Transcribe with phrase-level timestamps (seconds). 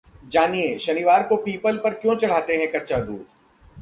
[0.31, 3.25] जानिये, शनिवार को पीपल पर क्यों चढ़ाते हैं कच्चा दूध...